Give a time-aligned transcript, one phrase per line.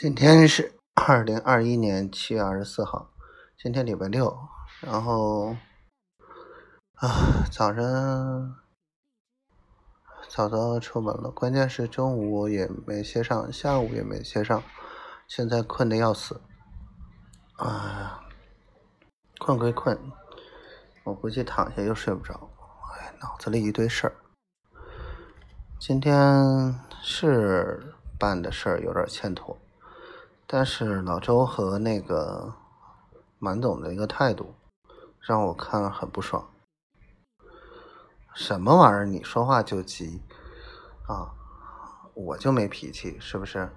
[0.00, 3.10] 今天是二零二一年七月二十四号，
[3.60, 4.32] 今天礼拜六，
[4.80, 5.56] 然后
[6.94, 8.54] 啊，早上
[10.28, 14.62] 早早出门了，关键是中午也没歇上，下午也没歇上，
[15.26, 16.40] 现在困得要死，
[17.56, 18.22] 啊，
[19.40, 19.98] 困归困，
[21.02, 22.48] 我估计躺下又睡不着，
[23.00, 24.14] 哎，脑子里一堆事儿，
[25.80, 29.58] 今天是办的事儿有点欠妥。
[30.50, 32.54] 但是老周和那个
[33.38, 34.54] 满总的一个态度，
[35.20, 36.48] 让我看了很不爽。
[38.32, 39.04] 什么玩意儿？
[39.04, 40.22] 你说话就急
[41.06, 41.34] 啊？
[42.14, 43.68] 我就没脾气，是不是？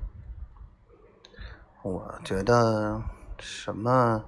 [1.84, 3.02] 我觉得
[3.38, 4.24] 什么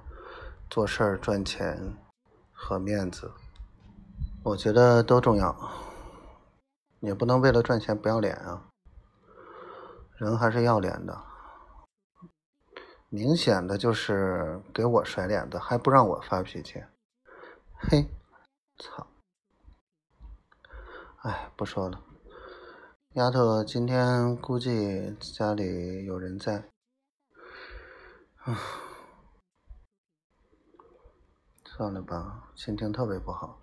[0.68, 1.96] 做事儿赚钱
[2.52, 3.32] 和面子，
[4.42, 5.56] 我觉得都重要，
[7.00, 8.64] 也不能为了赚钱不要脸啊。
[10.18, 11.18] 人还是要脸的。
[13.14, 16.82] 明显的就是给我甩脸子，还不让我发脾气，
[17.76, 18.08] 嘿，
[18.76, 19.06] 操！
[21.22, 22.02] 哎，不说了。
[23.12, 26.64] 丫头今天估计家里有人在，
[28.38, 28.58] 啊，
[31.64, 33.60] 算了吧，心情特别不好，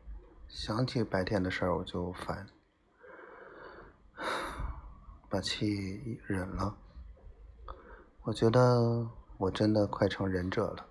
[0.47, 2.47] 想起白天的事儿我就烦，
[5.27, 6.77] 把气忍了。
[8.21, 9.09] 我觉得。
[9.41, 10.85] 我真的快成忍者了，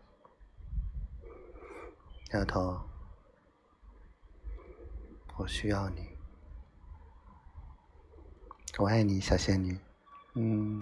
[2.32, 2.80] 丫头，
[5.36, 6.08] 我需要你，
[8.76, 9.78] 我爱你，小仙女，
[10.34, 10.80] 嗯。